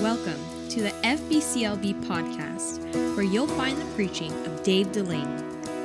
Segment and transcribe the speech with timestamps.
[0.00, 2.84] Welcome to the FBCLB podcast,
[3.16, 5.26] where you'll find the preaching of Dave Delaney,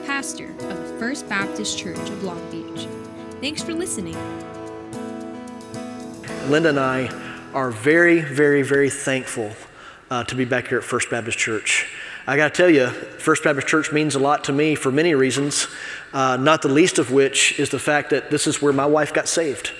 [0.05, 2.87] pastor of the First Baptist Church of Long Beach.
[3.41, 4.15] Thanks for listening.
[6.47, 7.07] Linda and I
[7.55, 9.51] are very, very, very thankful
[10.11, 11.87] uh, to be back here at First Baptist Church.
[12.27, 15.15] I got to tell you, First Baptist Church means a lot to me for many
[15.15, 15.67] reasons,
[16.13, 19.11] uh, not the least of which is the fact that this is where my wife
[19.11, 19.71] got saved.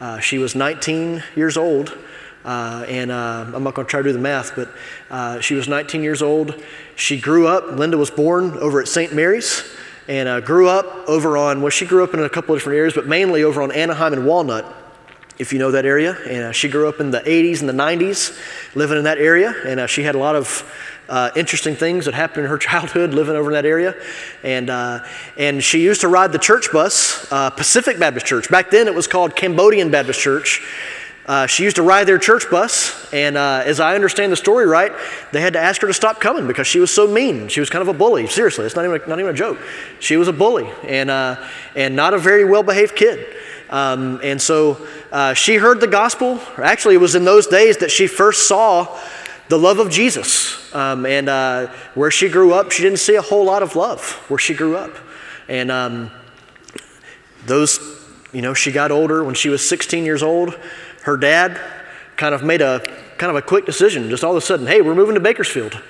[0.00, 1.98] Uh, she was 19 years old,
[2.44, 4.68] uh, and uh, I'm not going to try to do the math, but
[5.10, 6.62] uh, she was 19 years old.
[6.96, 9.14] She grew up, Linda was born over at St.
[9.14, 9.62] Mary's,
[10.08, 12.76] and uh, grew up over on, well, she grew up in a couple of different
[12.76, 14.66] areas, but mainly over on Anaheim and Walnut
[15.38, 16.16] if you know that area.
[16.28, 18.38] And uh, she grew up in the 80s and the 90s
[18.74, 19.54] living in that area.
[19.66, 20.72] And uh, she had a lot of
[21.08, 23.94] uh, interesting things that happened in her childhood living over in that area.
[24.42, 25.04] And, uh,
[25.36, 28.48] and she used to ride the church bus, uh, Pacific Baptist Church.
[28.48, 30.62] Back then it was called Cambodian Baptist Church.
[31.26, 34.92] Uh, she used to ride their church bus, and as I understand the story right,
[35.32, 37.48] they had to ask her to stop coming because she was so mean.
[37.48, 38.26] She was kind of a bully.
[38.26, 39.58] Seriously, it's not even a, not even a joke.
[40.00, 41.10] She was a bully and,
[41.74, 43.26] and not a very well behaved kid.
[43.70, 46.40] Um, and so uh, she heard the gospel.
[46.58, 48.98] Actually, it was in those days that she first saw
[49.48, 50.72] the love of Jesus.
[50.74, 54.12] Um, and uh, where she grew up, she didn't see a whole lot of love
[54.28, 54.96] where she grew up.
[55.48, 56.10] And um,
[57.46, 57.80] those,
[58.32, 60.58] you know, she got older when she was 16 years old.
[61.04, 61.60] Her dad
[62.16, 62.80] kind of made a
[63.18, 65.80] kind of a quick decision, just all of a sudden, hey, we're moving to Bakersfield.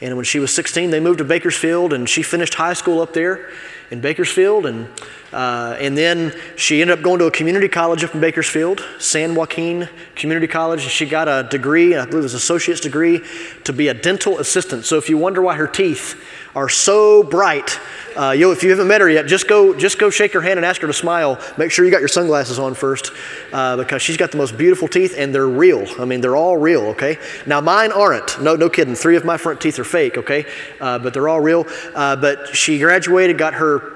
[0.00, 3.12] And when she was 16, they moved to Bakersfield, and she finished high school up
[3.12, 3.50] there
[3.92, 4.66] in Bakersfield.
[4.66, 4.88] And,
[5.32, 9.36] uh, and then she ended up going to a community college up in Bakersfield, San
[9.36, 10.82] Joaquin Community College.
[10.82, 13.20] And she got a degree, I believe it was an associate's degree,
[13.62, 14.84] to be a dental assistant.
[14.84, 16.20] So if you wonder why her teeth
[16.54, 17.78] are so bright,
[18.16, 20.64] uh, if you haven't met her yet, just go, just go shake her hand and
[20.64, 21.40] ask her to smile.
[21.56, 23.10] Make sure you got your sunglasses on first
[23.52, 25.84] uh, because she's got the most beautiful teeth and they're real.
[26.00, 27.18] I mean, they're all real, okay?
[27.46, 28.40] Now, mine aren't.
[28.40, 28.94] No, no kidding.
[28.94, 30.46] Three of my front teeth are fake, okay?
[30.80, 31.66] Uh, but they're all real.
[31.94, 33.93] Uh, but she graduated, got her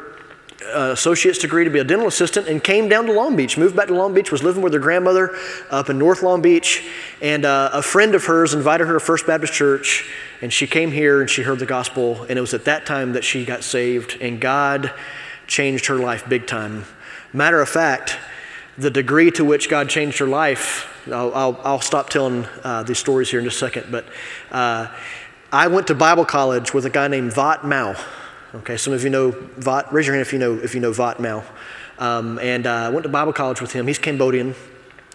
[0.74, 3.76] uh, associate's degree to be a dental assistant and came down to Long Beach, moved
[3.76, 5.36] back to Long Beach, was living with her grandmother
[5.70, 6.86] up in North Long Beach.
[7.20, 10.90] And uh, a friend of hers invited her to First Baptist Church, and she came
[10.90, 12.22] here and she heard the gospel.
[12.24, 14.92] And it was at that time that she got saved, and God
[15.46, 16.84] changed her life big time.
[17.32, 18.16] Matter of fact,
[18.76, 22.98] the degree to which God changed her life, I'll, I'll, I'll stop telling uh, these
[22.98, 24.06] stories here in just a second, but
[24.52, 24.86] uh,
[25.50, 27.96] I went to Bible college with a guy named Vot Mao.
[28.54, 29.92] Okay, some of you know Vot.
[29.92, 31.44] Raise your hand if you know if you know Vot Mao.
[31.98, 33.86] Um, and uh, I went to Bible college with him.
[33.86, 34.54] He's Cambodian.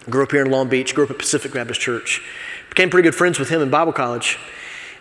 [0.07, 0.93] Grew up here in Long Beach.
[0.93, 2.21] Grew up at Pacific Baptist Church.
[2.69, 4.37] Became pretty good friends with him in Bible college.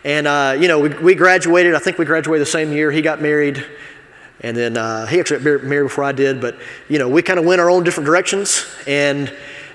[0.03, 1.75] And uh, you know, we, we, graduated.
[1.75, 2.91] I think we graduated the same year.
[2.91, 3.67] He got married,
[4.41, 6.41] and then uh, he actually got married before I did.
[6.41, 6.57] But
[6.89, 8.65] you know, we kind of went our own different directions.
[8.87, 9.29] And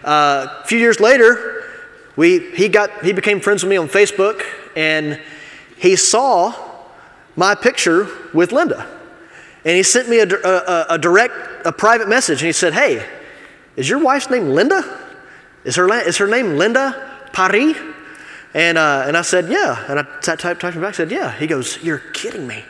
[0.04, 1.64] uh, a few years later,
[2.16, 4.42] we he got he became friends with me on Facebook,
[4.76, 5.22] and
[5.78, 6.67] he saw
[7.38, 8.86] my picture with Linda.
[9.64, 13.06] And he sent me a, a, a, direct, a private message, and he said, Hey,
[13.78, 14.84] is your wife's name Linda?
[15.64, 17.78] Is her, is her name Linda Paris?
[18.54, 19.86] And, uh, and I said, Yeah.
[19.88, 21.32] And I typed, typed him back, said, Yeah.
[21.32, 22.66] He goes, You're kidding me.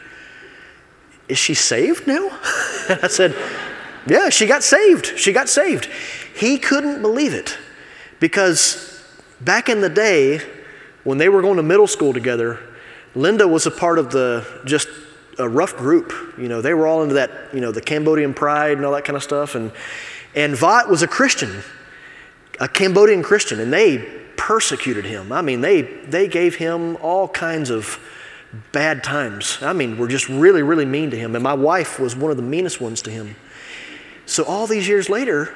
[1.29, 2.27] Is she saved now?
[2.89, 3.35] and I said,
[4.05, 5.17] Yeah, she got saved.
[5.17, 5.85] She got saved.
[6.35, 7.57] He couldn't believe it
[8.19, 9.03] because
[9.39, 10.41] back in the day,
[11.03, 12.59] when they were going to middle school together,
[13.17, 14.87] Linda was a part of the just
[15.39, 16.13] a rough group.
[16.37, 19.05] You know, they were all into that, you know, the Cambodian pride and all that
[19.05, 19.55] kind of stuff.
[19.55, 19.71] And,
[20.35, 21.63] and Vot was a Christian,
[22.59, 23.99] a Cambodian Christian, and they
[24.37, 25.31] persecuted him.
[25.31, 27.99] I mean, they, they gave him all kinds of
[28.71, 29.57] bad times.
[29.61, 31.35] I mean, were just really, really mean to him.
[31.35, 33.35] And my wife was one of the meanest ones to him.
[34.25, 35.53] So all these years later,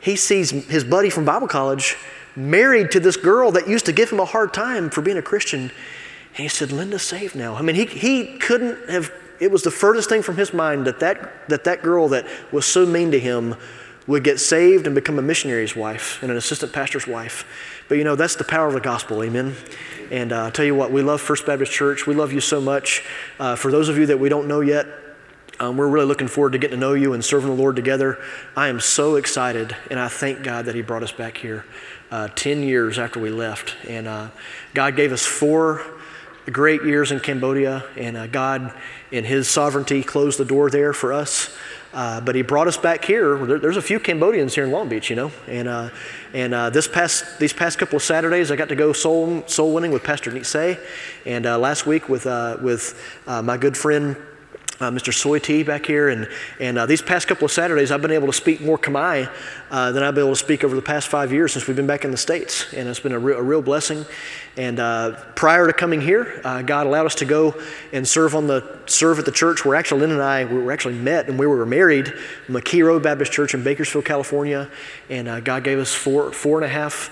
[0.00, 1.96] he sees his buddy from Bible college
[2.36, 5.22] married to this girl that used to give him a hard time for being a
[5.22, 5.70] Christian.
[6.30, 7.54] And he said, Linda's saved now.
[7.54, 11.00] I mean, he, he couldn't have, it was the furthest thing from his mind that
[11.00, 13.56] that, that that girl that was so mean to him
[14.06, 17.44] would get saved and become a missionary's wife and an assistant pastor's wife.
[17.88, 19.54] But you know, that's the power of the gospel, amen?
[20.10, 22.06] And uh, I'll tell you what, we love First Baptist Church.
[22.06, 23.04] We love you so much.
[23.38, 24.86] Uh, for those of you that we don't know yet,
[25.60, 28.18] um, we're really looking forward to getting to know you and serving the Lord together.
[28.56, 31.66] I am so excited, and I thank God that He brought us back here
[32.10, 33.76] uh, 10 years after we left.
[33.86, 34.30] And uh,
[34.72, 35.84] God gave us four
[36.52, 38.72] great years in Cambodia, and uh, God,
[39.10, 41.54] in His sovereignty, closed the door there for us.
[41.92, 43.36] Uh, but He brought us back here.
[43.44, 45.90] There, there's a few Cambodians here in Long Beach, you know, and uh,
[46.32, 49.74] and uh, this past these past couple of Saturdays, I got to go soul soul
[49.74, 50.78] winning with Pastor Nitse,
[51.26, 54.16] and uh, last week with uh, with my good friend
[54.80, 55.12] uh, Mr.
[55.12, 56.28] Soy back here, and,
[56.58, 59.30] and uh, these past couple of Saturdays, I've been able to speak more Khmer
[59.70, 61.86] uh, than I've been able to speak over the past five years since we've been
[61.86, 64.06] back in the States, and it's been a, re- a real blessing.
[64.56, 67.54] And uh, prior to coming here, uh, God allowed us to go
[67.92, 70.72] and serve on the serve at the church where actually Lynn and I we were
[70.72, 72.12] actually met and we were married,
[72.48, 74.68] McKee Road Baptist Church in Bakersfield, California,
[75.08, 77.10] and uh, God gave us four four and a half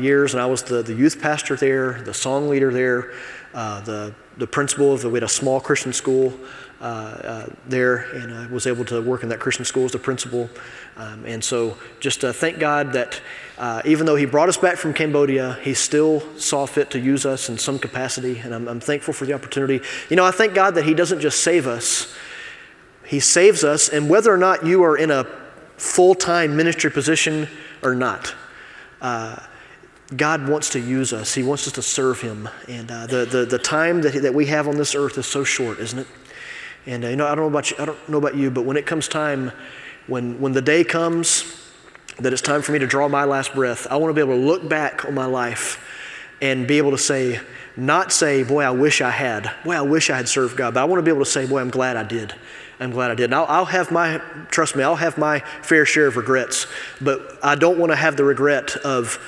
[0.00, 3.12] years, and I was the, the youth pastor there, the song leader there,
[3.52, 6.32] the the principal of the, we had a small Christian school.
[6.80, 9.98] Uh, uh, there, and I was able to work in that Christian school as the
[9.98, 10.48] principal.
[10.96, 13.20] Um, and so, just uh, thank God that
[13.84, 17.48] even though He brought us back from Cambodia, He still saw fit to use us
[17.48, 19.80] in some capacity, and I'm, I'm thankful for the opportunity.
[20.08, 22.14] You know, I thank God that He doesn't just save us,
[23.04, 25.26] He saves us, and whether or not you are in a
[25.78, 27.48] full time ministry position
[27.82, 28.36] or not.
[29.00, 29.36] Uh,
[30.16, 31.34] God wants to use us.
[31.34, 32.48] He wants us to serve Him.
[32.68, 35.42] And uh, the, the, the time that, that we have on this earth is so
[35.42, 36.06] short, isn't it?
[36.86, 38.62] And uh, you know, I don't know about you, I don't know about you, but
[38.62, 39.52] when it comes time,
[40.06, 41.54] when when the day comes
[42.18, 44.40] that it's time for me to draw my last breath, I want to be able
[44.40, 45.84] to look back on my life
[46.40, 47.40] and be able to say,
[47.76, 49.52] not say, boy, I wish I had.
[49.64, 50.74] Boy, I wish I had served God.
[50.74, 52.34] But I want to be able to say, boy, I'm glad I did.
[52.80, 53.24] I'm glad I did.
[53.24, 54.18] And I'll, I'll, have my,
[54.50, 56.66] trust me, I'll have my fair share of regrets.
[57.00, 59.18] But I don't want to have the regret of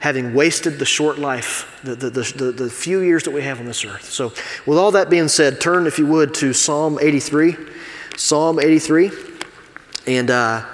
[0.00, 3.66] having wasted the short life, the, the, the, the, few years that we have on
[3.66, 4.04] this earth.
[4.04, 4.32] So,
[4.66, 7.56] with all that being said, turn, if you would, to Psalm 83.
[8.16, 9.10] Psalm 83.
[10.06, 10.64] And uh,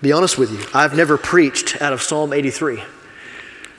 [0.00, 2.82] be honest with you, I've never preached out of Psalm 83.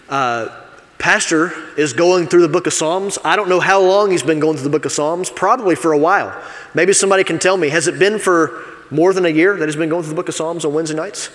[0.09, 0.59] Uh,
[0.97, 3.19] Pastor is going through the book of Psalms.
[3.25, 5.91] I don't know how long he's been going through the book of Psalms, probably for
[5.91, 6.41] a while.
[6.73, 7.67] Maybe somebody can tell me.
[7.67, 10.29] Has it been for more than a year that he's been going through the book
[10.29, 11.29] of Psalms on Wednesday nights?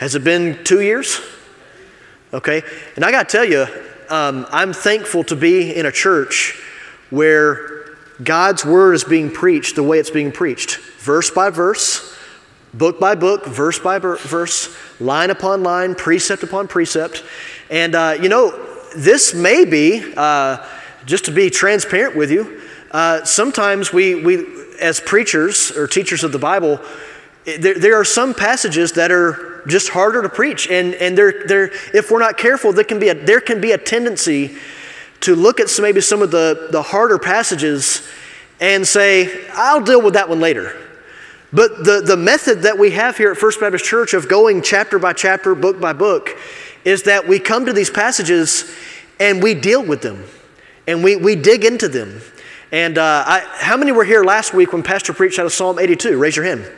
[0.00, 1.20] Has it been two years?
[2.32, 2.62] Okay.
[2.96, 3.66] And I got to tell you,
[4.08, 6.58] um, I'm thankful to be in a church
[7.10, 7.84] where
[8.24, 12.16] God's word is being preached the way it's being preached, verse by verse,
[12.72, 17.22] book by book, verse by verse, line upon line, precept upon precept.
[17.68, 18.52] And, uh, you know,
[18.96, 20.66] this may be, uh,
[21.04, 24.46] just to be transparent with you, uh, sometimes we, we,
[24.80, 26.80] as preachers or teachers of the Bible,
[27.58, 30.68] there, there are some passages that are just harder to preach.
[30.68, 33.72] And, and they're, they're, if we're not careful, there can, be a, there can be
[33.72, 34.56] a tendency
[35.20, 38.06] to look at some, maybe some of the, the harder passages
[38.60, 40.76] and say, I'll deal with that one later.
[41.52, 44.98] But the, the method that we have here at First Baptist Church of going chapter
[44.98, 46.30] by chapter, book by book,
[46.84, 48.72] is that we come to these passages
[49.18, 50.24] and we deal with them
[50.86, 52.20] and we, we dig into them.
[52.72, 55.78] And uh, I, how many were here last week when Pastor preached out of Psalm
[55.78, 56.16] 82?
[56.16, 56.70] Raise your hand.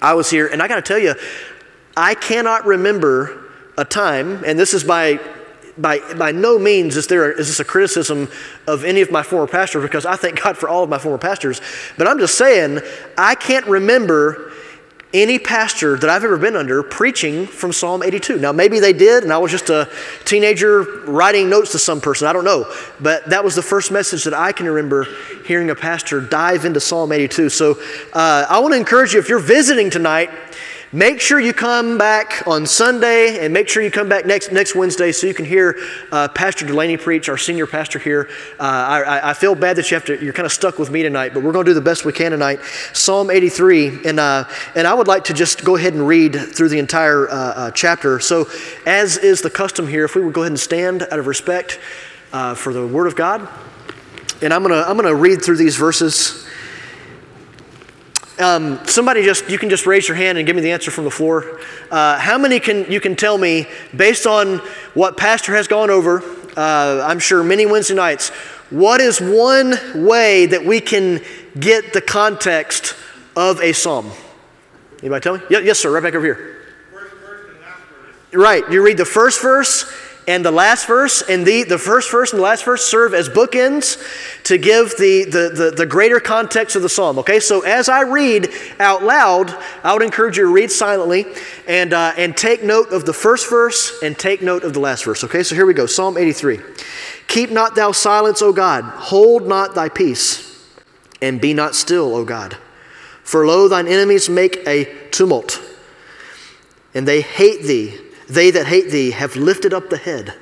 [0.00, 1.14] I was here, and I got to tell you,
[1.96, 5.18] I cannot remember a time, and this is by
[5.76, 8.28] by, by no means is, there, is this a criticism
[8.66, 11.18] of any of my former pastors because I thank God for all of my former
[11.18, 11.60] pastors.
[11.98, 12.80] But I'm just saying,
[13.18, 14.52] I can't remember
[15.14, 18.38] any pastor that I've ever been under preaching from Psalm 82.
[18.38, 19.88] Now, maybe they did, and I was just a
[20.24, 22.26] teenager writing notes to some person.
[22.26, 22.70] I don't know.
[23.00, 25.06] But that was the first message that I can remember
[25.46, 27.48] hearing a pastor dive into Psalm 82.
[27.48, 27.80] So
[28.12, 30.30] uh, I want to encourage you if you're visiting tonight,
[30.94, 34.76] Make sure you come back on Sunday and make sure you come back next, next
[34.76, 35.76] Wednesday so you can hear
[36.12, 38.28] uh, Pastor Delaney preach, our senior pastor here.
[38.60, 41.02] Uh, I, I, feel bad that you have to, you're kind of stuck with me
[41.02, 42.60] tonight, but we're going to do the best we can tonight.
[42.92, 44.44] Psalm 83, and, uh,
[44.76, 47.70] and I would like to just go ahead and read through the entire uh, uh,
[47.72, 48.20] chapter.
[48.20, 48.48] So,
[48.86, 51.80] as is the custom here, if we would go ahead and stand out of respect
[52.32, 53.48] uh, for the Word of God.
[54.42, 56.46] And I'm going to I'm going to read through these verses.
[58.38, 61.04] Um, somebody just, you can just raise your hand and give me the answer from
[61.04, 61.60] the floor.
[61.88, 64.58] Uh, how many can you can tell me, based on
[64.94, 66.20] what Pastor has gone over,
[66.56, 68.30] uh, I'm sure many Wednesday nights,
[68.70, 71.22] what is one way that we can
[71.60, 72.96] get the context
[73.36, 74.10] of a psalm?
[74.98, 75.44] Anybody tell me?
[75.48, 76.50] Yes, sir, right back over here.
[78.32, 79.84] Right, you read the first verse
[80.26, 83.28] and the last verse and the, the first verse and the last verse serve as
[83.28, 84.02] bookends
[84.44, 87.18] to give the, the, the, the, greater context of the psalm.
[87.18, 91.26] Okay, so as I read out loud, I would encourage you to read silently
[91.68, 95.04] and, uh, and take note of the first verse and take note of the last
[95.04, 95.22] verse.
[95.24, 96.60] Okay, so here we go Psalm 83.
[97.26, 100.64] Keep not thou silence, O God, hold not thy peace,
[101.20, 102.56] and be not still, O God.
[103.22, 105.60] For lo, thine enemies make a tumult,
[106.94, 110.34] and they hate thee they that hate thee have lifted up the head.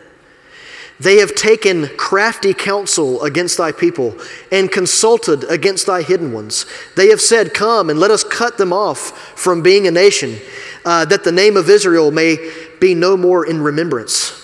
[1.00, 4.16] They have taken crafty counsel against thy people
[4.52, 6.64] and consulted against thy hidden ones.
[6.94, 10.38] They have said, Come and let us cut them off from being a nation,
[10.84, 12.36] uh, that the name of Israel may
[12.80, 14.38] be no more in remembrance.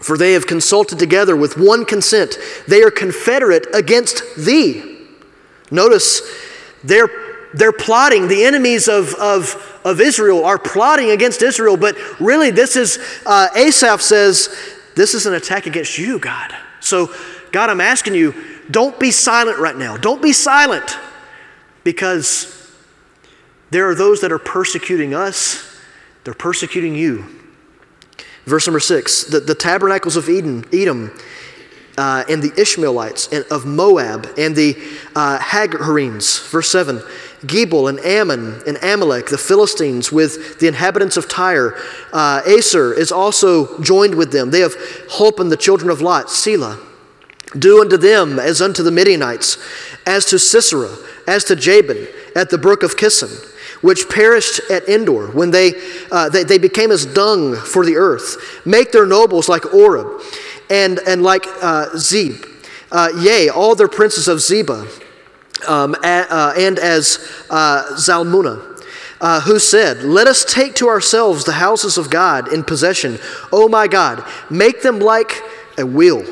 [0.00, 2.36] For they have consulted together with one consent.
[2.66, 5.06] They are confederate against thee.
[5.70, 6.22] Notice
[6.84, 7.08] they're,
[7.54, 12.76] they're plotting, the enemies of, of, of Israel are plotting against Israel, but really, this
[12.76, 14.54] is, uh, Asaph says,
[14.96, 16.52] this is an attack against you, God.
[16.80, 17.14] So,
[17.52, 18.34] God, I'm asking you,
[18.70, 19.96] don't be silent right now.
[19.96, 20.98] Don't be silent
[21.84, 22.52] because
[23.70, 25.78] there are those that are persecuting us,
[26.24, 27.24] they're persecuting you.
[28.44, 31.16] Verse number six the, the tabernacles of Eden, Edom,
[31.96, 34.76] uh, and the Ishmaelites and of Moab and the
[35.14, 35.38] uh.
[36.50, 37.02] Verse 7
[37.46, 41.76] Gebal and Ammon and Amalek, the Philistines, with the inhabitants of Tyre.
[42.12, 44.50] Uh, Assur is also joined with them.
[44.50, 44.74] They have
[45.08, 46.78] holpen the children of Lot, Selah.
[47.58, 49.58] Do unto them as unto the Midianites,
[50.06, 50.94] as to Sisera,
[51.26, 53.30] as to Jabin, at the brook of Kison,
[53.82, 55.74] which perished at Endor, when they,
[56.10, 58.60] uh, they, they, became as dung for the earth.
[58.66, 60.20] Make their nobles like Oreb,
[60.68, 62.44] and, and like uh, Zeb.
[62.90, 65.02] Uh, yea, all their princes of Zebah,
[65.66, 67.18] um, uh, and as
[67.50, 68.74] uh, Zalmunna.
[69.18, 73.18] Uh, who said, Let us take to ourselves the houses of God in possession.
[73.50, 75.42] Oh my God, make them like
[75.78, 76.22] a wheel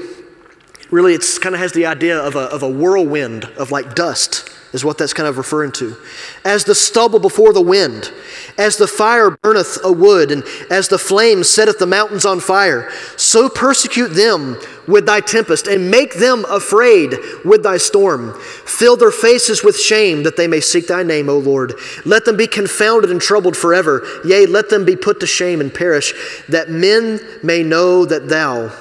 [0.94, 4.48] Really, it kind of has the idea of a, of a whirlwind, of like dust,
[4.74, 5.96] is what that's kind of referring to.
[6.44, 8.12] As the stubble before the wind,
[8.58, 12.90] as the fire burneth a wood, and as the flame setteth the mountains on fire,
[13.16, 17.14] so persecute them with thy tempest, and make them afraid
[17.44, 18.34] with thy storm.
[18.66, 21.74] Fill their faces with shame, that they may seek thy name, O Lord.
[22.04, 24.04] Let them be confounded and troubled forever.
[24.24, 26.12] Yea, let them be put to shame and perish,
[26.48, 28.72] that men may know that thou,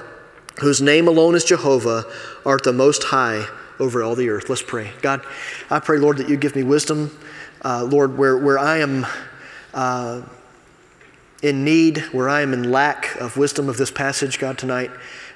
[0.59, 2.03] whose name alone is Jehovah,
[2.43, 3.45] art the most high
[3.79, 4.49] over all the earth.
[4.49, 4.91] Let's pray.
[5.01, 5.25] God,
[5.69, 7.17] I pray, Lord, that you give me wisdom.
[7.63, 9.05] Uh, Lord, where, where I am
[9.73, 10.21] uh,
[11.41, 14.91] in need, where I am in lack of wisdom of this passage, God, tonight,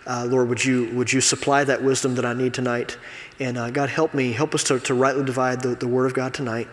[0.06, 2.98] uh, Lord, would you, would you supply that wisdom that I need tonight?
[3.40, 6.14] And uh, God, help me, help us to, to rightly divide the, the word of
[6.14, 6.68] God tonight.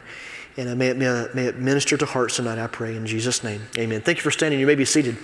[0.56, 3.06] And uh, may, it, may, it, may it minister to hearts tonight, I pray, in
[3.06, 3.62] Jesus' name.
[3.76, 4.02] Amen.
[4.02, 4.60] Thank you for standing.
[4.60, 5.16] You may be seated.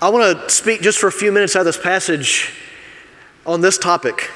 [0.00, 2.61] I want to speak just for a few minutes out of this passage
[3.46, 4.30] on this topic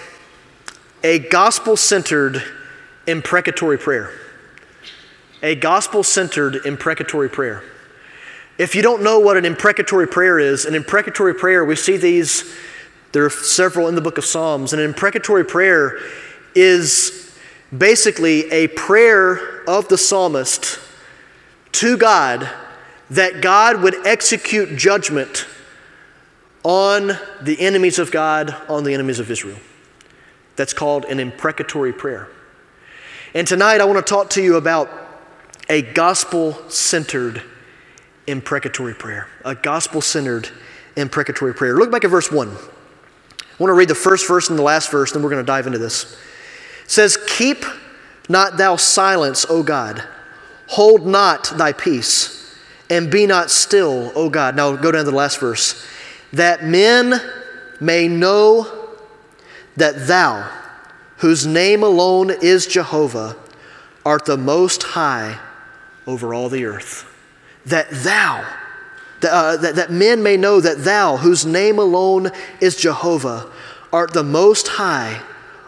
[1.04, 2.42] a gospel centered
[3.06, 4.10] imprecatory prayer.
[5.42, 7.62] A gospel centered imprecatory prayer.
[8.58, 12.52] If you don't know what an imprecatory prayer is, an imprecatory prayer, we see these,
[13.12, 14.72] there are several in the book of Psalms.
[14.72, 16.00] An imprecatory prayer
[16.54, 17.38] is
[17.76, 20.80] basically a prayer of the psalmist
[21.72, 22.48] to God
[23.10, 25.46] that God would execute judgment
[26.66, 29.58] on the enemies of God, on the enemies of Israel.
[30.56, 32.26] That's called an imprecatory prayer.
[33.34, 34.90] And tonight I want to talk to you about
[35.68, 37.40] a gospel centered
[38.26, 39.28] imprecatory prayer.
[39.44, 40.48] A gospel centered
[40.96, 41.76] imprecatory prayer.
[41.76, 42.48] Look back at verse 1.
[42.48, 42.52] I
[43.60, 45.68] want to read the first verse and the last verse, then we're going to dive
[45.68, 46.14] into this.
[46.84, 47.64] It says, Keep
[48.28, 50.02] not thou silence, O God.
[50.66, 52.58] Hold not thy peace,
[52.90, 54.56] and be not still, O God.
[54.56, 55.86] Now go down to the last verse
[56.36, 57.20] that men
[57.80, 58.66] may know
[59.76, 60.50] that thou,
[61.18, 63.36] whose name alone is Jehovah,
[64.04, 65.38] art the most high
[66.06, 67.12] over all the earth.
[67.66, 68.46] That thou,
[69.20, 73.50] that, uh, that, that men may know that thou, whose name alone is Jehovah,
[73.92, 75.22] art the most high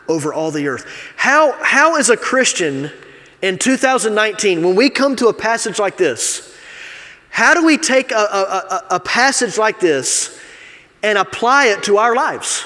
[0.07, 0.87] over all the earth.
[1.17, 2.91] How, how is a Christian
[3.41, 6.57] in 2019, when we come to a passage like this,
[7.31, 10.39] how do we take a, a, a, a passage like this
[11.03, 12.65] and apply it to our lives.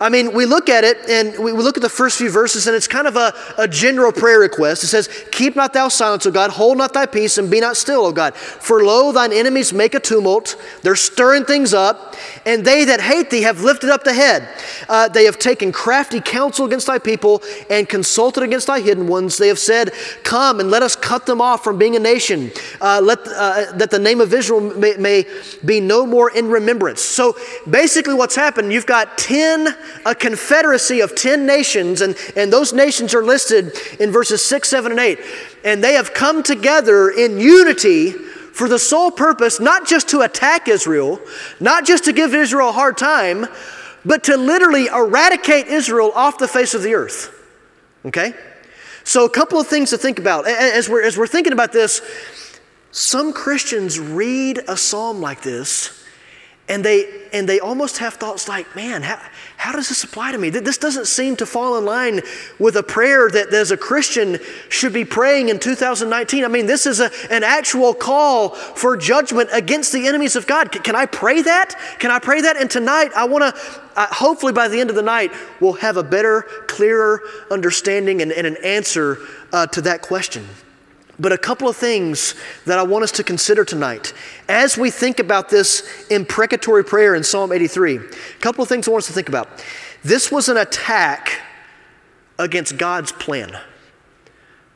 [0.00, 2.74] I mean, we look at it and we look at the first few verses, and
[2.74, 4.82] it's kind of a, a general prayer request.
[4.82, 7.76] It says, Keep not thou silence, O God, hold not thy peace, and be not
[7.76, 8.34] still, O God.
[8.34, 13.30] For lo, thine enemies make a tumult, they're stirring things up, and they that hate
[13.30, 14.48] thee have lifted up the head.
[14.88, 19.38] Uh, they have taken crafty counsel against thy people and consulted against thy hidden ones.
[19.38, 19.92] They have said,
[20.24, 23.90] Come and let us cut them off from being a nation, uh, let, uh, that
[23.92, 25.24] the name of Israel may, may
[25.64, 27.00] be no more in remembrance.
[27.00, 27.36] So
[27.70, 33.14] basically, what's happened, you've got 10 a confederacy of 10 nations, and, and those nations
[33.14, 35.18] are listed in verses 6, 7, and 8.
[35.64, 40.68] And they have come together in unity for the sole purpose not just to attack
[40.68, 41.20] Israel,
[41.60, 43.46] not just to give Israel a hard time,
[44.04, 47.30] but to literally eradicate Israel off the face of the earth.
[48.04, 48.34] Okay?
[49.02, 50.46] So, a couple of things to think about.
[50.46, 52.00] As we're, as we're thinking about this,
[52.90, 56.03] some Christians read a psalm like this
[56.66, 59.20] and they, and they almost have thoughts like, man, how,
[59.58, 60.48] how does this apply to me?
[60.48, 62.22] This doesn't seem to fall in line
[62.58, 64.38] with a prayer that as a Christian
[64.70, 66.42] should be praying in 2019.
[66.42, 70.72] I mean, this is a, an actual call for judgment against the enemies of God.
[70.72, 71.78] Can I pray that?
[71.98, 72.56] Can I pray that?
[72.56, 73.60] And tonight, I want to,
[73.96, 78.46] hopefully by the end of the night, we'll have a better, clearer understanding and, and
[78.46, 79.18] an answer
[79.52, 80.46] uh, to that question.
[81.18, 82.34] But a couple of things
[82.66, 84.12] that I want us to consider tonight
[84.48, 87.96] as we think about this imprecatory prayer in Psalm 83.
[87.96, 88.00] A
[88.40, 89.48] couple of things I want us to think about.
[90.02, 91.40] This was an attack
[92.38, 93.56] against God's plan.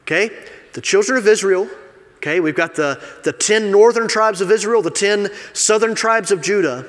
[0.03, 0.31] Okay?
[0.75, 1.69] The children of Israel,
[2.17, 6.41] okay, we've got the, the 10 northern tribes of Israel, the 10 southern tribes of
[6.41, 6.87] Judah.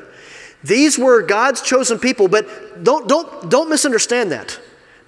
[0.63, 4.59] These were God's chosen people, but don't, don't, don't misunderstand that.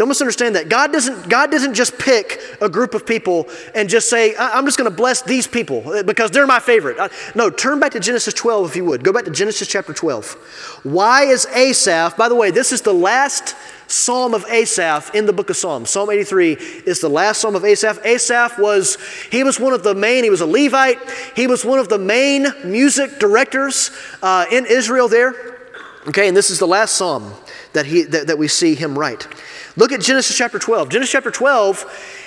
[0.01, 0.67] Don't misunderstand that.
[0.67, 4.79] God doesn't, God doesn't just pick a group of people and just say, I'm just
[4.79, 6.97] going to bless these people uh, because they're my favorite.
[7.35, 9.03] No, turn back to Genesis 12 if you would.
[9.03, 10.79] Go back to Genesis chapter 12.
[10.81, 13.55] Why is Asaph, by the way, this is the last
[13.85, 15.91] psalm of Asaph in the book of Psalms.
[15.91, 16.53] Psalm 83
[16.87, 18.03] is the last psalm of Asaph.
[18.03, 18.97] Asaph was,
[19.31, 20.97] he was one of the main, he was a Levite,
[21.35, 23.91] he was one of the main music directors
[24.23, 25.59] uh, in Israel there.
[26.07, 27.35] Okay, and this is the last psalm
[27.73, 29.27] that, he, that, that we see him write.
[29.77, 30.89] Look at Genesis chapter 12.
[30.89, 32.17] Genesis chapter 12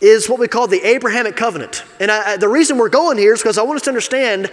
[0.00, 1.84] is what we call the Abrahamic covenant.
[2.00, 4.50] And I, the reason we're going here is because I want us to understand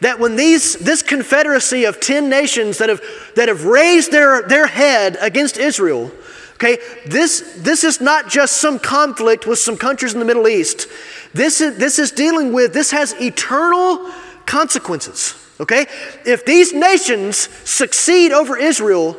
[0.00, 3.02] that when these, this confederacy of 10 nations that have,
[3.36, 6.10] that have raised their, their head against Israel,
[6.54, 10.86] okay, this, this is not just some conflict with some countries in the Middle East.
[11.34, 14.10] This is, this is dealing with, this has eternal
[14.46, 15.86] consequences, okay?
[16.24, 17.36] If these nations
[17.68, 19.16] succeed over Israel,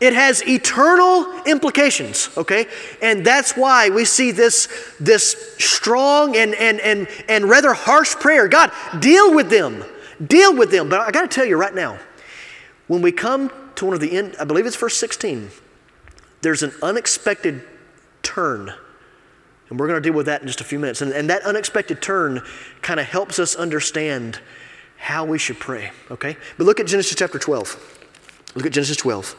[0.00, 2.66] it has eternal implications, okay?
[3.02, 8.48] And that's why we see this, this strong and, and, and, and rather harsh prayer.
[8.48, 9.84] God, deal with them.
[10.26, 10.88] Deal with them.
[10.88, 11.98] But I got to tell you right now,
[12.86, 15.50] when we come to one of the end, I believe it's verse 16,
[16.40, 17.62] there's an unexpected
[18.22, 18.72] turn.
[19.68, 21.02] And we're going to deal with that in just a few minutes.
[21.02, 22.42] And, and that unexpected turn
[22.80, 24.40] kind of helps us understand
[24.96, 26.36] how we should pray, okay?
[26.58, 27.98] But look at Genesis chapter 12.
[28.54, 29.36] Look at Genesis 12.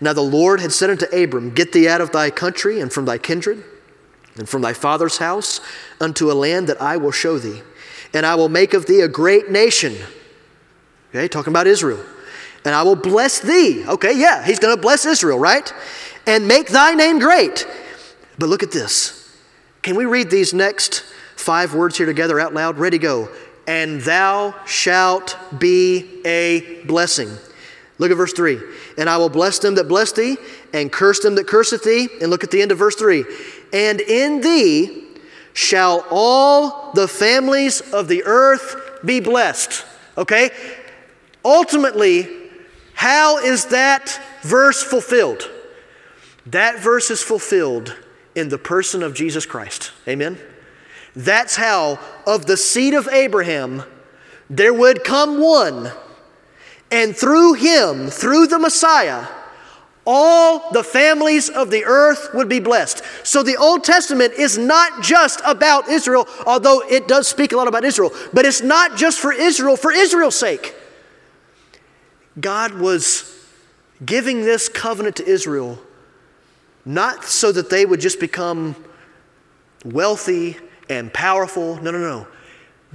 [0.00, 3.04] Now the Lord had said unto Abram, Get thee out of thy country and from
[3.04, 3.64] thy kindred
[4.36, 5.60] and from thy father's house
[6.00, 7.62] unto a land that I will show thee.
[8.12, 9.96] And I will make of thee a great nation.
[11.10, 12.04] Okay, talking about Israel.
[12.64, 13.84] And I will bless thee.
[13.86, 15.72] Okay, yeah, he's going to bless Israel, right?
[16.26, 17.66] And make thy name great.
[18.38, 19.20] But look at this.
[19.82, 21.04] Can we read these next
[21.36, 22.78] five words here together out loud?
[22.78, 23.28] Ready, go.
[23.66, 27.28] And thou shalt be a blessing.
[27.98, 28.60] Look at verse 3.
[28.98, 30.36] And I will bless them that bless thee,
[30.72, 32.08] and curse them that curseth thee.
[32.20, 33.24] And look at the end of verse 3.
[33.72, 35.04] And in thee
[35.52, 39.84] shall all the families of the earth be blessed.
[40.18, 40.50] Okay?
[41.44, 42.28] Ultimately,
[42.94, 45.50] how is that verse fulfilled?
[46.46, 47.96] That verse is fulfilled
[48.34, 49.92] in the person of Jesus Christ.
[50.08, 50.38] Amen?
[51.14, 53.84] That's how, of the seed of Abraham,
[54.50, 55.92] there would come one
[56.94, 59.26] and through him, through the Messiah,
[60.06, 63.02] all the families of the earth would be blessed.
[63.24, 67.66] So the Old Testament is not just about Israel, although it does speak a lot
[67.66, 70.72] about Israel, but it's not just for Israel for Israel's sake.
[72.40, 73.44] God was
[74.04, 75.80] giving this covenant to Israel
[76.84, 78.76] not so that they would just become
[79.84, 81.74] wealthy and powerful.
[81.82, 82.28] No, no, no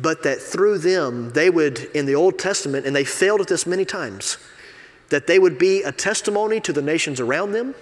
[0.01, 3.65] but that through them, they would, in the Old Testament, and they failed at this
[3.67, 4.37] many times,
[5.09, 7.75] that they would be a testimony to the nations around them,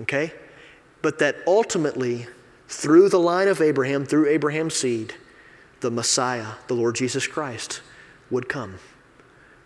[0.00, 0.32] okay?
[1.02, 2.26] But that ultimately,
[2.68, 5.14] through the line of Abraham, through Abraham's seed,
[5.80, 7.82] the Messiah, the Lord Jesus Christ,
[8.30, 8.78] would come.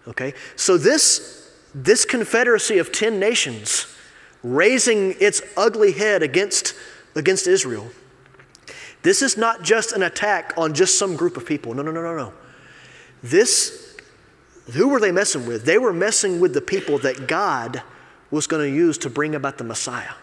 [0.07, 0.35] Okay?
[0.57, 3.87] So this, this confederacy of 10 nations
[4.42, 6.75] raising its ugly head against,
[7.14, 7.90] against Israel
[9.03, 11.75] this is not just an attack on just some group of people.
[11.75, 12.33] No, no, no, no, no.
[13.23, 13.97] This,
[14.73, 15.65] who were they messing with?
[15.65, 17.83] They were messing with the people that God
[18.31, 20.15] was going to use to bring about the Messiah.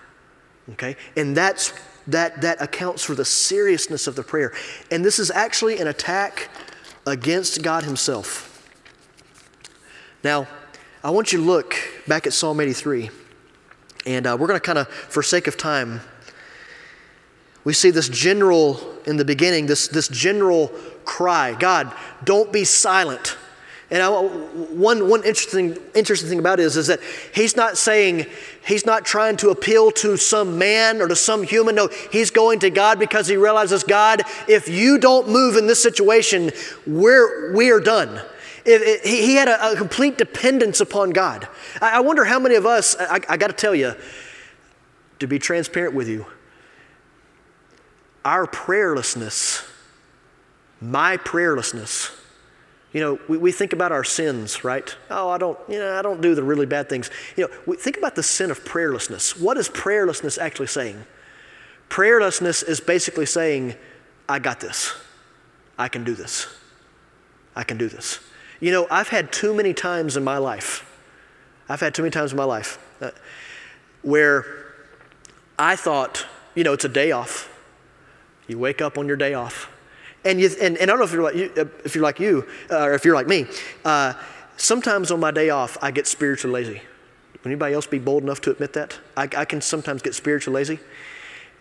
[0.71, 0.95] Okay?
[1.15, 1.73] And that's
[2.07, 4.53] that that accounts for the seriousness of the prayer.
[4.89, 6.49] And this is actually an attack
[7.05, 8.45] against God Himself.
[10.23, 10.47] Now,
[11.03, 11.75] I want you to look
[12.07, 13.09] back at Psalm 83.
[14.05, 16.01] And uh, we're going to kind of, for sake of time,
[17.63, 20.69] we see this general, in the beginning, this, this general
[21.05, 21.93] cry God,
[22.23, 23.37] don't be silent.
[23.91, 26.99] And I, one, one interesting, interesting thing about it is, is that
[27.33, 28.27] he's not saying,
[28.65, 31.73] he's not trying to appeal to some man or to some human.
[31.73, 35.81] No, he's going to God because he realizes, God, if you don't move in this
[35.81, 36.51] situation,
[36.85, 38.21] we're, we are done.
[38.63, 41.47] It, it, he, had a, a, complete dependence upon God.
[41.81, 43.95] I, I wonder how many of us, I, I got to tell you,
[45.17, 46.27] to be transparent with you,
[48.25, 49.67] our prayerlessness,
[50.81, 52.15] my prayerlessness,
[52.91, 54.95] you know, we, we think about our sins, right?
[55.09, 57.11] Oh, I don't, you know, I don't do the really bad things.
[57.35, 59.39] You know, we think about the sin of prayerlessness.
[59.39, 61.05] What is prayerlessness actually saying?
[61.89, 63.75] Prayerlessness is basically saying,
[64.27, 64.93] I got this.
[65.77, 66.47] I can do this.
[67.55, 68.19] I can do this.
[68.59, 70.85] You know, I've had too many times in my life,
[71.67, 73.11] I've had too many times in my life uh,
[74.01, 74.45] where
[75.57, 77.47] I thought, you know, it's a day off.
[78.49, 79.69] You wake up on your day off
[80.25, 82.19] and, you, and, and I don't know if you're like you, uh, if you're like
[82.19, 83.45] you uh, or if you're like me.
[83.85, 84.13] Uh,
[84.57, 86.81] sometimes on my day off, I get spiritually lazy.
[87.33, 88.99] Would anybody else be bold enough to admit that?
[89.15, 90.79] I, I can sometimes get spiritually lazy.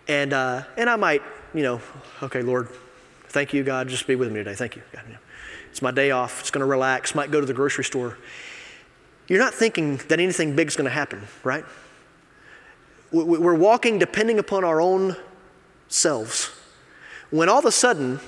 [0.09, 1.23] And, uh, and I might,
[1.55, 1.81] you know,
[2.23, 2.69] okay, Lord,
[3.29, 4.55] thank you, God, just be with me today.
[4.55, 4.83] Thank you.
[4.93, 5.05] God.
[5.71, 6.41] It's my day off.
[6.41, 7.15] It's going to relax.
[7.15, 8.19] Might go to the grocery store.
[9.29, 11.65] You're not thinking that anything big is going to happen, right?
[13.13, 15.17] We're walking depending upon our own
[15.89, 16.58] selves.
[17.31, 18.21] When all of a sudden,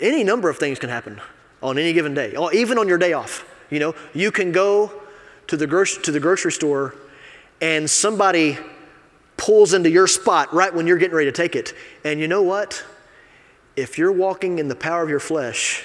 [0.00, 1.20] any number of things can happen
[1.62, 3.44] on any given day, or even on your day off.
[3.70, 4.92] You know, you can go
[5.46, 6.94] to the, gro- to the grocery store
[7.60, 8.58] and somebody
[9.36, 11.74] pulls into your spot right when you're getting ready to take it.
[12.04, 12.84] And you know what?
[13.74, 15.84] If you're walking in the power of your flesh,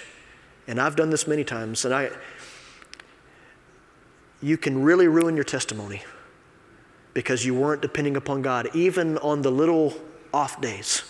[0.68, 2.10] and I've done this many times, and I,
[4.42, 6.04] you can really ruin your testimony
[7.14, 9.94] because you weren't depending upon God, even on the little
[10.34, 11.04] off days.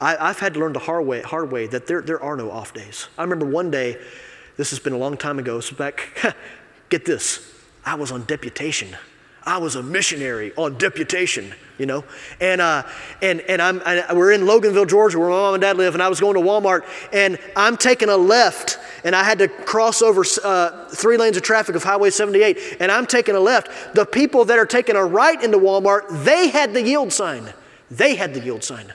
[0.00, 2.50] I, have had to learn the hard way, hard way that there, there are no
[2.50, 3.08] off days.
[3.18, 4.00] I remember one day,
[4.56, 6.34] this has been a long time ago, so back,
[6.88, 8.96] get this, I was on deputation.
[9.42, 12.04] I was a missionary on deputation, you know,
[12.40, 12.82] and uh,
[13.22, 16.02] and and I'm I, we're in Loganville, Georgia, where my mom and dad live, and
[16.02, 20.02] I was going to Walmart, and I'm taking a left, and I had to cross
[20.02, 23.94] over uh, three lanes of traffic of Highway 78, and I'm taking a left.
[23.94, 27.54] The people that are taking a right into Walmart, they had the yield sign.
[27.90, 28.92] They had the yield sign.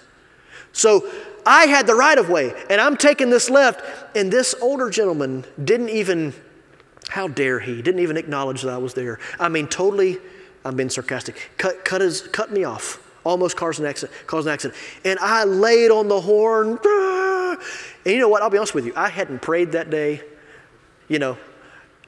[0.76, 1.10] So
[1.46, 3.82] I had the right of way, and I'm taking this left,
[4.16, 6.34] and this older gentleman didn't even,
[7.08, 9.20] how dare he, didn't even acknowledge that I was there.
[9.40, 10.18] I mean, totally,
[10.66, 14.54] I'm being sarcastic, cut, cut, his, cut me off, almost caused an, accident, caused an
[14.54, 14.78] accident.
[15.06, 18.94] And I laid on the horn, and you know what, I'll be honest with you,
[18.98, 20.22] I hadn't prayed that day,
[21.08, 21.38] you know.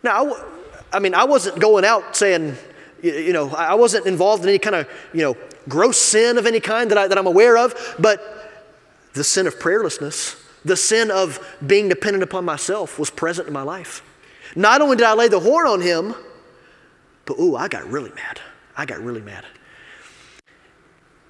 [0.04, 0.44] Now, I,
[0.92, 2.58] I mean, I wasn't going out saying,
[3.02, 5.38] you know, I wasn't involved in any kind of, you know,
[5.70, 8.34] gross sin of any kind that, I, that I'm aware of, but
[9.18, 13.62] the sin of prayerlessness, the sin of being dependent upon myself was present in my
[13.62, 14.04] life.
[14.56, 16.16] Not only did I lay the horn on him,
[17.26, 18.40] but ooh, I got really mad.
[18.76, 19.46] I got really mad.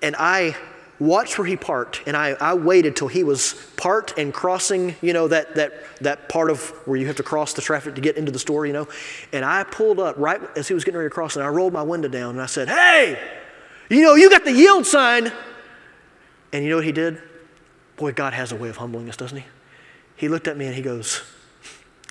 [0.02, 0.56] And I
[1.00, 5.13] watched where he parked, and I, I waited till he was parked and crossing, you
[5.13, 8.17] know, that, that, that part of where you have to cross the traffic to get
[8.17, 8.88] into the store, you know.
[9.32, 11.73] And I pulled up right as he was getting ready to cross, and I rolled
[11.73, 13.19] my window down, and I said, Hey,
[13.89, 15.32] you know, you got the yield sign.
[16.54, 17.21] And you know what he did?
[17.97, 19.45] Boy, God has a way of humbling us, doesn't He?
[20.15, 21.21] He looked at me and he goes,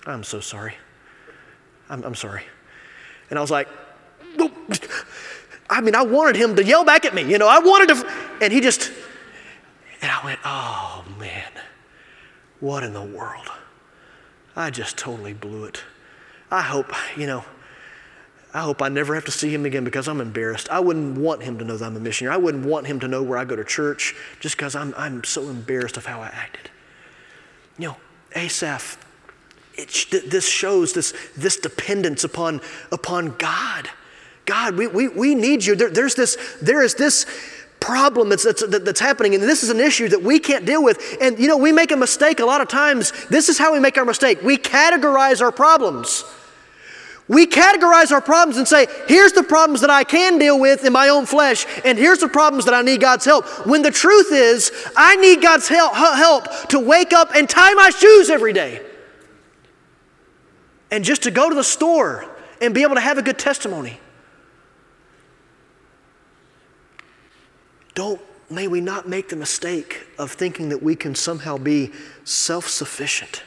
[0.07, 0.75] I'm so sorry.
[1.89, 2.45] I'm, I'm sorry.
[3.31, 3.69] And I was like,
[5.69, 8.13] I mean, I wanted him to yell back at me, you know, I wanted to,
[8.41, 8.93] and he just,
[10.01, 11.51] and I went, oh man,
[12.61, 13.49] what in the world?
[14.55, 15.83] I just totally blew it.
[16.51, 17.45] I hope, you know,
[18.57, 20.71] I hope I never have to see him again because I'm embarrassed.
[20.71, 22.35] I wouldn't want him to know that I'm a missionary.
[22.35, 25.25] I wouldn't want him to know where I go to church just because I'm, I'm
[25.25, 26.71] so embarrassed of how I acted.
[27.79, 27.97] You know,
[28.35, 28.97] Asaph,
[29.75, 33.91] it, this shows this, this dependence upon, upon God.
[34.47, 35.77] God, we, we, we need you.
[35.77, 37.27] There, there's this, there is this
[37.79, 41.19] problem that's, that's, that's happening, and this is an issue that we can't deal with.
[41.21, 43.13] And you know, we make a mistake a lot of times.
[43.27, 44.41] This is how we make our mistake.
[44.43, 46.25] We categorize our problems.
[47.29, 50.93] We categorize our problems and say, here's the problems that I can deal with in
[50.93, 53.67] my own flesh, and here's the problems that I need God's help.
[53.67, 57.91] When the truth is, I need God's help, help to wake up and tie my
[57.91, 58.81] shoes every day.
[60.93, 62.25] And just to go to the store
[62.61, 63.99] and be able to have a good testimony.
[67.97, 71.91] Don't, may we not make the mistake of thinking that we can somehow be
[72.23, 73.43] self sufficient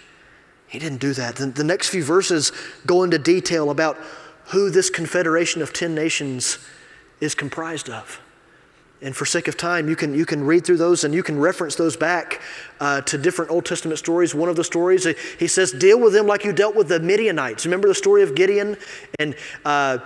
[0.70, 1.36] he didn't do that.
[1.36, 2.52] The, the next few verses
[2.86, 3.98] go into detail about
[4.46, 6.60] who this confederation of 10 nations
[7.20, 8.22] is comprised of.
[9.02, 11.40] And for sake of time, you can, you can read through those and you can
[11.40, 12.42] reference those back
[12.80, 14.36] uh, to different Old Testament stories.
[14.36, 15.08] One of the stories,
[15.40, 17.66] he says, deal with them like you dealt with the Midianites.
[17.66, 18.76] Remember the story of Gideon?
[19.18, 20.00] And uh,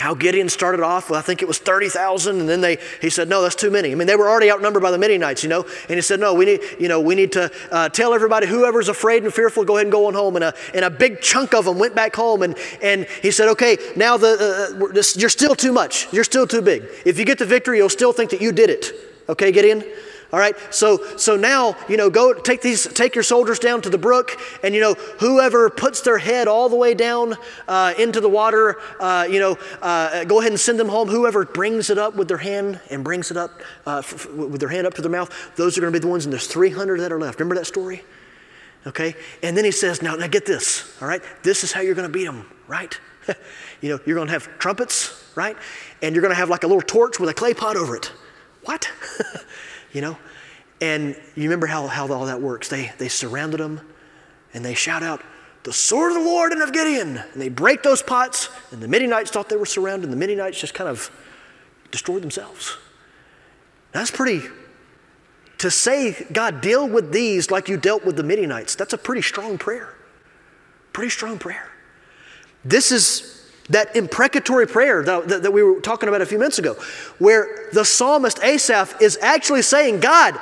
[0.00, 3.42] how Gideon started off, I think it was 30,000, and then they, he said, no,
[3.42, 3.92] that's too many.
[3.92, 6.34] I mean, they were already outnumbered by the Midianites, you know, and he said, no,
[6.34, 9.76] we need, you know, we need to uh, tell everybody, whoever's afraid and fearful, go
[9.76, 10.36] ahead and go on home.
[10.36, 13.48] And a, and a big chunk of them went back home, and, and he said,
[13.50, 16.12] okay, now the, uh, this, you're still too much.
[16.12, 16.84] You're still too big.
[17.04, 18.92] If you get the victory, you'll still think that you did it.
[19.28, 19.84] Okay, Gideon?
[20.32, 20.54] All right.
[20.70, 24.38] So so now you know go take these take your soldiers down to the brook,
[24.62, 27.34] and you know whoever puts their head all the way down
[27.66, 31.08] uh, into the water, uh, you know, uh, go ahead and send them home.
[31.08, 34.68] Whoever brings it up with their hand and brings it up uh, f- with their
[34.68, 36.24] hand up to their mouth, those are going to be the ones.
[36.24, 37.40] And there's 300 that are left.
[37.40, 38.04] Remember that story?
[38.86, 39.14] Okay.
[39.42, 40.96] And then he says, now now get this.
[41.02, 41.22] All right.
[41.42, 42.46] This is how you're going to beat them.
[42.68, 42.98] Right.
[43.80, 45.16] you know you're going to have trumpets.
[45.34, 45.56] Right.
[46.02, 48.12] And you're going to have like a little torch with a clay pot over it.
[48.64, 48.90] What?
[49.92, 50.16] you know?
[50.80, 52.68] And you remember how, how all that works.
[52.68, 53.80] They, they surrounded him
[54.54, 55.22] and they shout out,
[55.62, 57.18] the sword of the Lord and of Gideon.
[57.18, 60.58] And they break those pots, and the Midianites thought they were surrounded, and the Midianites
[60.58, 61.10] just kind of
[61.90, 62.76] destroyed themselves.
[63.92, 64.42] That's pretty,
[65.58, 69.22] to say, God, deal with these like you dealt with the Midianites, that's a pretty
[69.22, 69.94] strong prayer.
[70.92, 71.68] Pretty strong prayer.
[72.64, 73.39] This is
[73.70, 76.74] that imprecatory prayer that, that, that, we were talking about a few minutes ago,
[77.18, 80.38] where the psalmist Asaph is actually saying, God,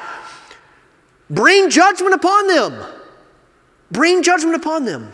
[1.30, 2.84] bring judgment upon them.
[3.90, 5.12] Bring judgment upon them.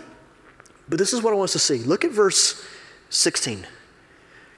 [0.88, 1.79] But this is what I want us to see.
[1.79, 2.64] Look at verse
[3.11, 3.66] 16.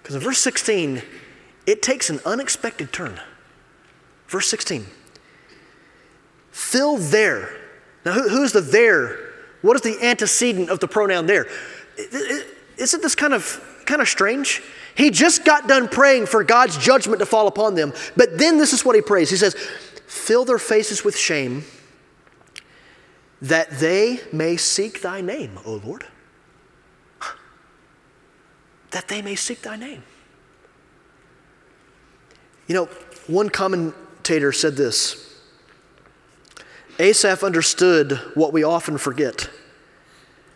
[0.03, 1.03] Because in verse 16,
[1.67, 3.21] it takes an unexpected turn.
[4.29, 4.87] Verse 16.
[6.51, 7.57] Fill there.
[8.05, 9.19] Now, who, who's the there?
[9.63, 11.47] What is the antecedent of the pronoun there?
[11.97, 14.63] It, it, isn't this kind of kind of strange?
[14.95, 18.73] He just got done praying for God's judgment to fall upon them, but then this
[18.73, 19.31] is what he prays.
[19.31, 19.55] He says,
[20.07, 21.65] "Fill their faces with shame,
[23.41, 26.07] that they may seek thy name, O Lord."
[28.91, 30.03] That they may seek thy name.
[32.67, 32.85] You know,
[33.27, 35.17] one commentator said this
[36.99, 39.51] Asaph understood what we often forget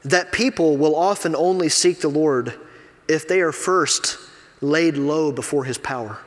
[0.04, 2.54] that people will often only seek the Lord
[3.08, 4.16] if they are first
[4.60, 6.18] laid low before his power.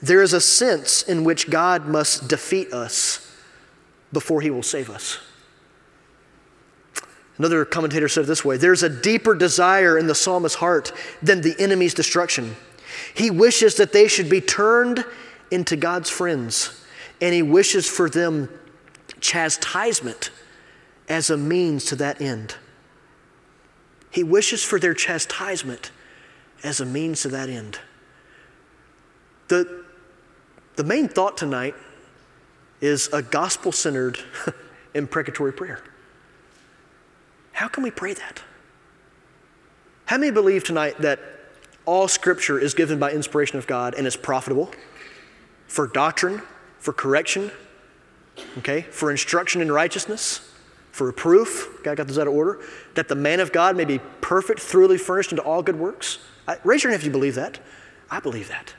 [0.00, 3.34] There is a sense in which God must defeat us
[4.12, 5.18] before he will save us.
[7.38, 11.40] Another commentator said it this way There's a deeper desire in the psalmist's heart than
[11.40, 12.56] the enemy's destruction.
[13.14, 15.04] He wishes that they should be turned
[15.50, 16.84] into God's friends,
[17.20, 18.48] and he wishes for them
[19.20, 20.30] chastisement
[21.08, 22.56] as a means to that end.
[24.16, 25.90] He wishes for their chastisement
[26.64, 27.78] as a means to that end.
[29.48, 29.84] The,
[30.76, 31.74] the main thought tonight
[32.80, 34.18] is a gospel centered
[34.94, 35.84] imprecatory prayer.
[37.52, 38.40] How can we pray that?
[40.06, 41.20] How many believe tonight that
[41.84, 44.70] all scripture is given by inspiration of God and is profitable
[45.66, 46.40] for doctrine,
[46.78, 47.50] for correction,
[48.56, 50.55] okay, for instruction in righteousness?
[50.96, 52.58] For reproof, God got this out of order,
[52.94, 56.18] that the man of God may be perfect, thoroughly furnished into all good works.
[56.48, 57.58] I, raise your hand if you believe that.
[58.10, 58.74] I believe that.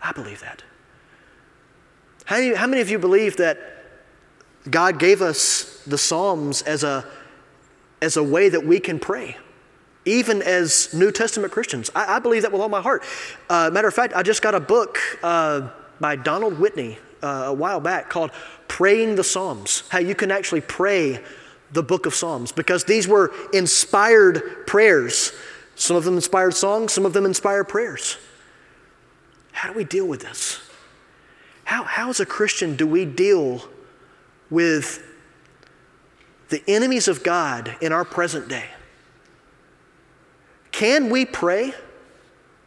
[0.00, 0.62] I believe that.
[2.24, 3.58] How many, how many of you believe that
[4.70, 7.04] God gave us the Psalms as a,
[8.00, 9.36] as a way that we can pray?
[10.06, 11.90] Even as New Testament Christians.
[11.94, 13.02] I, I believe that with all my heart.
[13.50, 15.68] Uh, matter of fact, I just got a book uh,
[16.00, 18.30] by Donald Whitney uh, a while back called
[18.68, 21.20] praying the Psalms, how you can actually pray
[21.72, 25.32] the book of Psalms, because these were inspired prayers.
[25.74, 28.18] Some of them inspired songs, some of them inspired prayers.
[29.52, 30.60] How do we deal with this?
[31.64, 33.62] How, how as a Christian do we deal
[34.50, 35.02] with
[36.50, 38.66] the enemies of God in our present day?
[40.70, 41.72] Can we pray,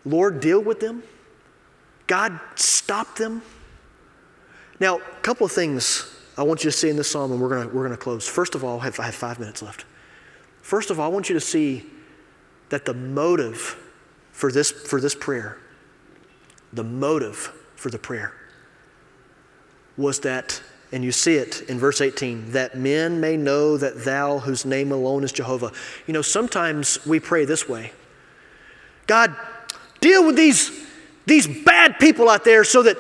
[0.04, 1.04] Lord, deal with them?
[2.08, 3.42] God, stop them?
[4.80, 7.50] Now, a couple of things I want you to see in this psalm, and we're
[7.50, 8.28] going we're gonna close.
[8.28, 9.86] First of all, I have, I have five minutes left.
[10.62, 11.86] First of all, I want you to see
[12.70, 13.78] that the motive
[14.32, 15.58] for this, for this prayer,
[16.74, 17.38] the motive
[17.76, 18.34] for the prayer,
[19.96, 20.62] was that,
[20.92, 24.92] and you see it in verse 18, that men may know that thou, whose name
[24.92, 25.72] alone is Jehovah.
[26.06, 27.94] You know, sometimes we pray this way
[29.08, 29.36] God,
[30.02, 30.86] deal with these,
[31.26, 32.98] these bad people out there so that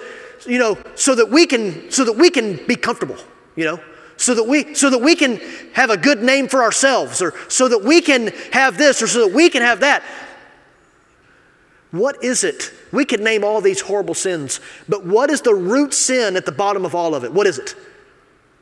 [0.47, 3.17] you know, so that we can, so that we can be comfortable,
[3.55, 3.79] you know,
[4.15, 5.38] so that we, so that we can
[5.73, 9.27] have a good name for ourselves, or so that we can have this, or so
[9.27, 10.03] that we can have that.
[11.91, 12.73] What is it?
[12.91, 16.51] We could name all these horrible sins, but what is the root sin at the
[16.51, 17.31] bottom of all of it?
[17.31, 17.75] What is it?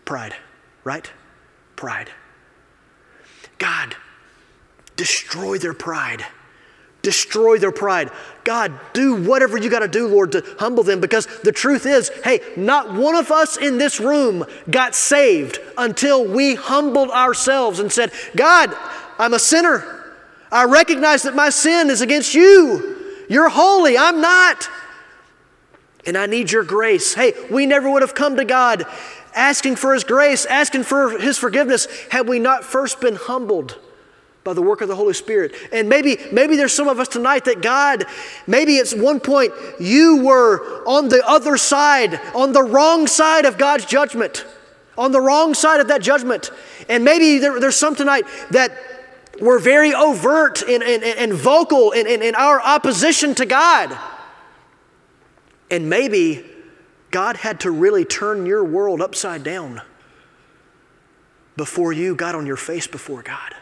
[0.04, 0.36] Pride,
[0.84, 1.10] right?
[1.76, 2.10] Pride.
[3.58, 3.95] God,
[4.95, 6.26] destroy their pride
[7.06, 8.12] destroy their pride.
[8.44, 12.10] God, do whatever you got to do, Lord, to humble them because the truth is,
[12.24, 17.91] hey, not one of us in this room got saved until we humbled ourselves and
[17.91, 18.76] said, God,
[19.18, 20.04] I'm a sinner.
[20.52, 22.98] I recognize that my sin is against you.
[23.30, 24.68] You're holy, I'm not.
[26.06, 27.13] And I need your grace.
[27.13, 28.86] Hey, we never would have come to God
[29.34, 33.80] asking for His grace, asking for His forgiveness, had we not first been humbled
[34.46, 35.56] by the work of the Holy Spirit.
[35.74, 38.06] And maybe, maybe there's some of us tonight that God,
[38.46, 43.58] maybe at one point you were on the other side, on the wrong side of
[43.58, 44.46] God's judgment,
[45.00, 46.52] on the wrong side of that judgment.
[46.88, 48.72] And maybe there, there's some tonight that
[49.42, 53.98] were very overt and, and, and vocal in, in, in our opposition to God.
[55.72, 56.46] And maybe
[57.10, 59.82] God had to really turn your world upside down
[61.58, 63.56] before you got on your face before God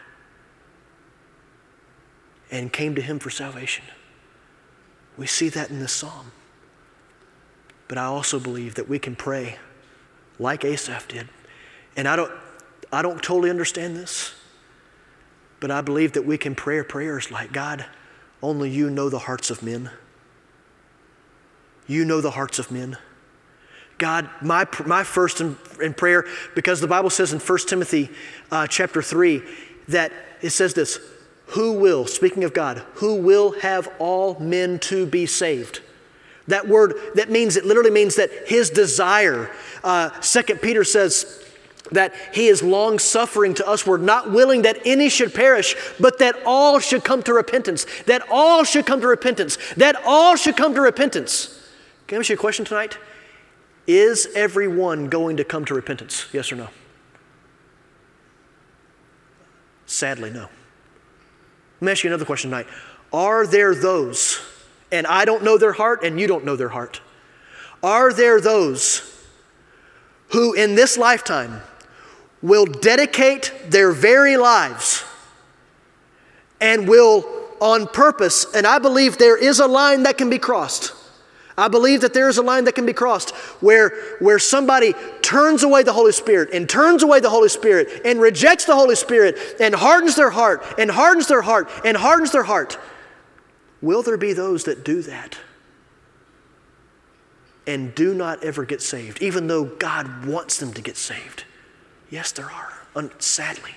[2.50, 3.84] and came to Him for salvation.
[5.16, 6.32] We see that in this psalm.
[7.88, 9.58] But I also believe that we can pray
[10.38, 11.28] like Asaph did.
[11.96, 12.32] And I don't,
[12.92, 14.34] I don't totally understand this,
[15.60, 17.86] but I believe that we can pray prayers like God,
[18.42, 19.90] only you know the hearts of men.
[21.86, 22.96] You know the hearts of men.
[23.98, 28.10] God, my, my first in, in prayer, because the Bible says in 1 Timothy
[28.50, 29.42] uh, chapter 3
[29.88, 30.98] that it says this
[31.48, 35.80] Who will, speaking of God, who will have all men to be saved?
[36.48, 39.50] That word, that means, it literally means that his desire.
[39.82, 41.42] Uh, 2 Peter says,
[41.92, 43.86] that he is long suffering to us.
[43.86, 47.86] We're not willing that any should perish, but that all should come to repentance.
[48.06, 49.58] That all should come to repentance.
[49.76, 51.60] That all should come to repentance.
[52.06, 52.98] Can I ask you a question tonight?
[53.86, 56.26] Is everyone going to come to repentance?
[56.32, 56.68] Yes or no?
[59.86, 60.48] Sadly, no.
[61.80, 62.66] Let me ask you another question tonight.
[63.12, 64.40] Are there those,
[64.90, 67.00] and I don't know their heart, and you don't know their heart,
[67.82, 69.10] are there those
[70.28, 71.60] who in this lifetime
[72.42, 75.04] will dedicate their very lives
[76.60, 77.26] and will,
[77.60, 80.92] on purpose, and I believe there is a line that can be crossed
[81.56, 85.62] I believe that there is a line that can be crossed where, where somebody turns
[85.62, 89.38] away the Holy Spirit and turns away the Holy Spirit and rejects the Holy Spirit
[89.60, 92.76] and hardens their heart and hardens their heart and hardens their heart.
[93.80, 95.38] Will there be those that do that
[97.66, 101.44] and do not ever get saved, even though God wants them to get saved?
[102.10, 102.72] Yes, there are.
[103.18, 103.74] sadly,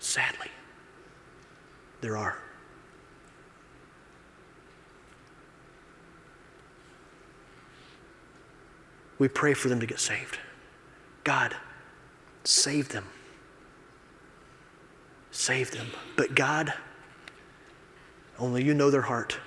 [0.00, 0.48] sadly,
[2.00, 2.36] there are.
[9.22, 10.36] We pray for them to get saved.
[11.22, 11.54] God,
[12.42, 13.06] save them.
[15.30, 15.86] Save them.
[16.16, 16.74] But God,
[18.36, 19.38] only you know their heart.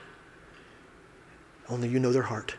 [1.67, 2.55] Only you know their heart.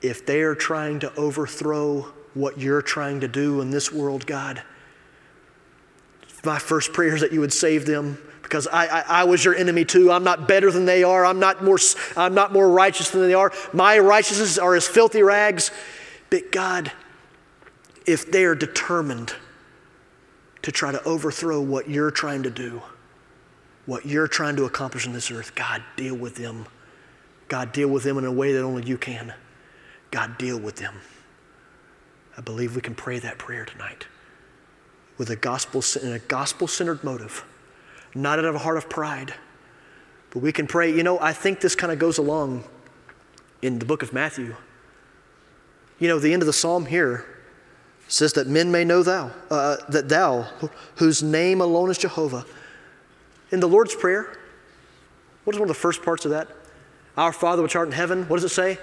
[0.00, 4.62] If they are trying to overthrow what you're trying to do in this world, God,
[6.46, 9.56] my first prayer is that you would save them because I, I, I, was your
[9.56, 10.12] enemy too.
[10.12, 11.26] I'm not better than they are.
[11.26, 11.78] I'm not, more,
[12.16, 13.52] I'm not more righteous than they are.
[13.72, 15.72] My righteousness are as filthy rags.
[16.30, 16.92] But God,
[18.06, 19.34] if they are determined
[20.62, 22.82] to try to overthrow what you're trying to do,
[23.84, 26.66] what you're trying to accomplish in this earth, God, deal with them.
[27.48, 29.34] God, deal with them in a way that only you can.
[30.12, 30.94] God, deal with them.
[32.38, 34.06] I believe we can pray that prayer tonight
[35.18, 37.44] with a gospel in a gospel-centered motive,
[38.14, 39.34] not out of a heart of pride.
[40.30, 42.64] But we can pray, you know, I think this kind of goes along
[43.62, 44.56] in the book of Matthew.
[45.98, 47.24] You know, the end of the psalm here
[48.08, 50.46] says that men may know thou, uh, that thou,
[50.96, 52.44] whose name alone is Jehovah.
[53.50, 54.38] In the Lord's Prayer,
[55.44, 56.48] what is one of the first parts of that?
[57.16, 58.78] Our Father which art in heaven, what does it say?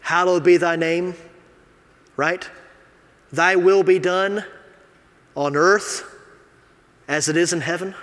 [0.00, 1.14] Hallowed be thy name,
[2.16, 2.48] right?
[3.30, 4.44] Thy will be done
[5.38, 6.04] on earth
[7.06, 7.94] as it is in heaven.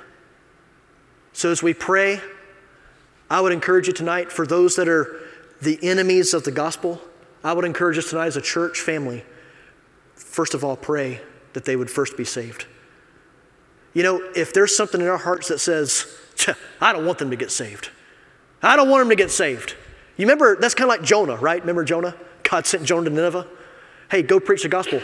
[1.33, 2.21] So as we pray,
[3.29, 5.19] I would encourage you tonight for those that are
[5.61, 7.01] the enemies of the gospel
[7.45, 9.23] I would encourage us tonight as a church family,
[10.15, 11.21] first of all, pray
[11.53, 12.65] that they would first be saved.
[13.93, 16.07] You know, if there's something in our hearts that says,
[16.81, 17.91] I don't want them to get saved,
[18.63, 19.75] I don't want them to get saved.
[20.17, 21.59] You remember, that's kind of like Jonah, right?
[21.59, 22.15] Remember Jonah?
[22.41, 23.45] God sent Jonah to Nineveh.
[24.09, 25.01] Hey, go preach the gospel.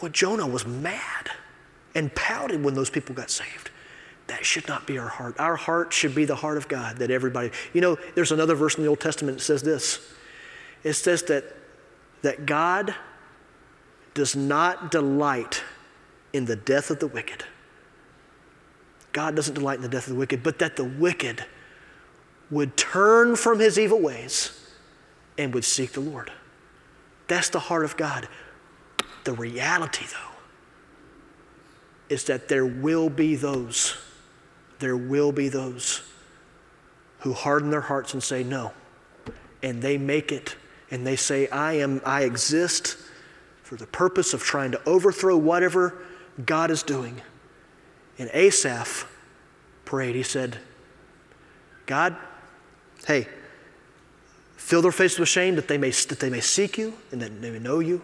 [0.00, 1.32] Boy, Jonah was mad
[1.94, 3.70] and pouted when those people got saved.
[4.26, 5.38] That should not be our heart.
[5.38, 8.76] Our heart should be the heart of God that everybody, you know, there's another verse
[8.76, 10.12] in the Old Testament that says this.
[10.82, 11.44] It says that
[12.24, 12.94] that God
[14.14, 15.62] does not delight
[16.32, 17.44] in the death of the wicked.
[19.12, 21.44] God doesn't delight in the death of the wicked, but that the wicked
[22.50, 24.58] would turn from his evil ways
[25.36, 26.32] and would seek the Lord.
[27.28, 28.28] That's the heart of God.
[29.24, 30.33] The reality, though,
[32.08, 33.96] is that there will be those,
[34.78, 36.02] there will be those
[37.20, 38.72] who harden their hearts and say no.
[39.62, 40.56] And they make it
[40.90, 42.98] and they say, I am, I exist
[43.62, 46.02] for the purpose of trying to overthrow whatever
[46.44, 47.20] God is doing.
[48.18, 49.06] And Asaph
[49.84, 50.58] prayed, he said,
[51.86, 52.16] God,
[53.06, 53.26] hey,
[54.56, 57.40] fill their faces with shame that they may, that they may seek you and that
[57.40, 58.02] they may know you.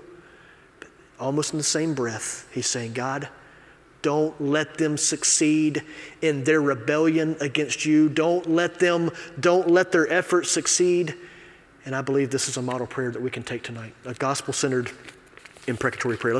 [0.80, 0.88] But
[1.18, 3.28] almost in the same breath, he's saying, God,
[4.02, 5.82] don't let them succeed
[6.22, 8.08] in their rebellion against you.
[8.08, 11.14] Don't let them, don't let their efforts succeed.
[11.84, 14.52] And I believe this is a model prayer that we can take tonight, a gospel
[14.52, 14.90] centered
[15.66, 16.28] imprecatory prayer.